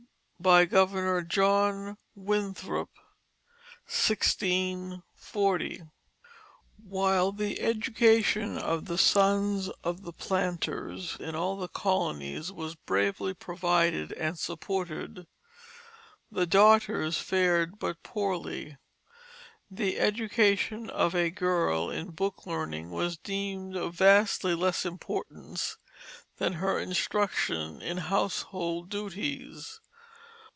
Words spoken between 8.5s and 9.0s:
of the